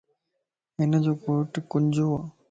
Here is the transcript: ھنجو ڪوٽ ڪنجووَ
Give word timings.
ھنجو 0.77 1.13
ڪوٽ 1.23 1.51
ڪنجووَ 1.71 2.19